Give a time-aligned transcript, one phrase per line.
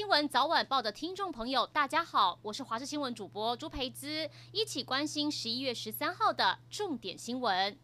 [0.00, 7.76] 新闻早晚报的听众朋友，大家好，我是华视新闻主播朱培姿，一起关心十一月十三号的重点新闻。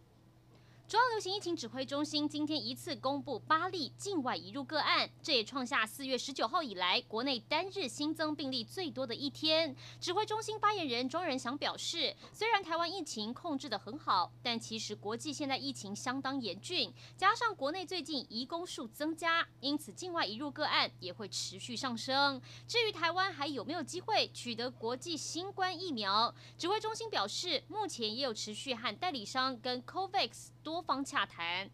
[0.88, 9.74] 中央流行疫情指挥中心今天一次公布八例境外移入个案，这也创下四月十九号以来国内单日新增病例最多的一天。
[10.00, 22.40] 指挥中心发言人庄人祥表示，虽然台湾疫情控制得很好，但其实国际现在疫情相当严峻，加上国内最近移工数增加，因此境外移入个案也会持续上升。
[22.68, 31.70] 至于台湾还有没有机会取得国际新冠疫苗，指挥中心表示，目前也有持续和代理商跟 COVAX 多多方洽谈。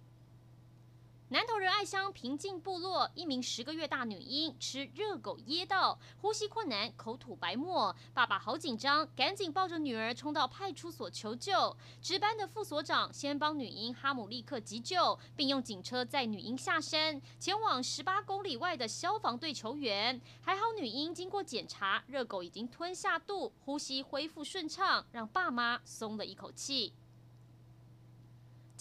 [1.30, 11.76] 南投仁爱乡平静部落一名十个月大女婴吃热狗噎到，呼吸困难，口吐白沫，爸爸好紧张，赶紧抱着女儿冲到派出所求救。
[12.00, 20.20] 值班的副所长先帮女婴哈姆立刻急救，并用警车载女婴下山，前往十八公里外的消防队求援。
[20.40, 26.92] 还好女婴经过检查，热狗已经吞下肚，呼吸恢复顺畅，让爸妈松了一口气。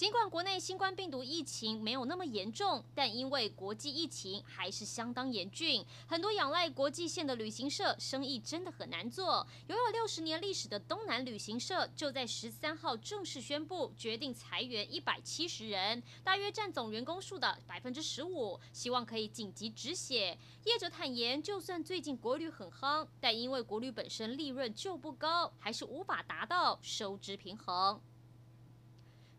[0.01, 9.45] 尽管国内新冠病毒疫情没有那么严重，但因为国际疫情还是相当严峻，很多仰赖国际线的旅行社生意真的很难做。
[9.67, 20.35] 拥有六十年历史的东南旅行社就在十三号正式宣布，决定裁员一百七十人，大约占总员工数的百分之十五，希望可以紧急止血。
[20.65, 28.01] 业者坦言，就算最近国旅很夯，但因为国旅本身利润就不高，还是无法达到收支平衡。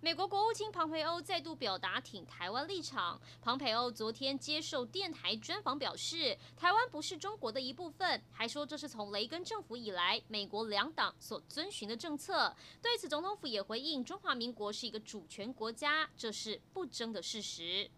[0.04, 3.20] 美国国务卿庞培欧再度表达挺台湾立场。
[3.40, 12.52] 庞培欧昨天接受电台专访表示，台湾不是中国的一部分，还说这是从雷根政府以来美国两党所遵循的政策。
[12.82, 17.88] 对此，总统府也回应，中华民国是一个主权国家，这是不争的事实。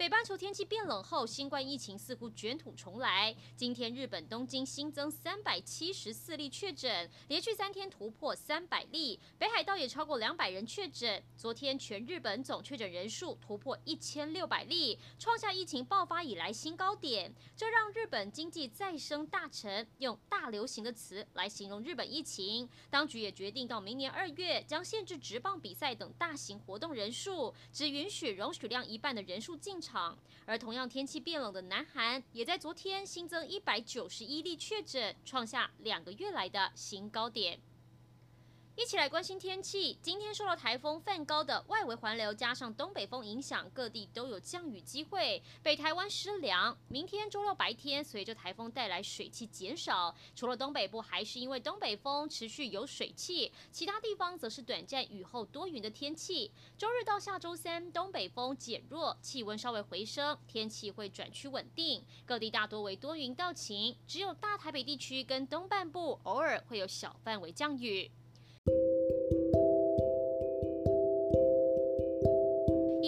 [0.00, 3.36] 北半球天气变冷后，新冠疫情似乎卷土重来。
[3.54, 9.20] 今天日本东京新增三百七十四例确诊，连续三天突破三百例。
[9.36, 11.22] 北海道也超过两百人确诊。
[11.36, 17.30] 昨天全日本总确诊人数突破一千六百例，创下疫情爆发以来新高点。
[17.54, 22.66] 这让日本经济再生大臣用“大流行”的词来形容日本疫情。
[22.88, 29.89] 当局也决定到明年二月将限制职棒比赛等大型活动人数，只允许容许量一半的人数进场
[30.46, 37.60] 而同样天气变冷的南韩，也在昨天新增一百九十一例确诊，创下两个月来的新高点。
[38.76, 39.98] 一起来关心天气。
[40.00, 45.42] 今天受到台风梵高的外围环流加上东北风影响，各地都有降雨机会。
[45.62, 46.76] 北台湾湿凉。
[46.88, 56.50] 明天周六白天，随着台风带来水汽减少，除了东北部还是因为东北风持续有水汽，其他地方则是短暂雨后多云的天气。
[56.78, 62.02] 周日到下周三，东北风减弱，气温稍微回升，天气会转趋稳定。
[62.24, 68.10] 各地大多为多云到晴，只有大台北地区跟东半部偶尔会有小范围降雨。